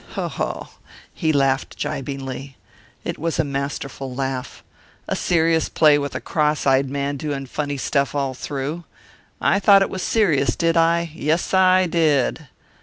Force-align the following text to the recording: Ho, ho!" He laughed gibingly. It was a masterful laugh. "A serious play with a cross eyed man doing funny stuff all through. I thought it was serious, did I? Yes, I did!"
Ho, 0.13 0.27
ho!" 0.27 0.69
He 1.13 1.31
laughed 1.31 1.77
gibingly. 1.77 2.55
It 3.05 3.19
was 3.19 3.37
a 3.37 3.43
masterful 3.43 4.15
laugh. 4.15 4.63
"A 5.07 5.15
serious 5.15 5.69
play 5.69 5.99
with 5.99 6.15
a 6.15 6.19
cross 6.19 6.65
eyed 6.65 6.89
man 6.89 7.17
doing 7.17 7.45
funny 7.45 7.77
stuff 7.77 8.15
all 8.15 8.33
through. 8.33 8.83
I 9.39 9.59
thought 9.59 9.83
it 9.83 9.91
was 9.91 10.01
serious, 10.01 10.55
did 10.55 10.75
I? 10.75 11.11
Yes, 11.13 11.53
I 11.53 11.85
did!" 11.85 12.47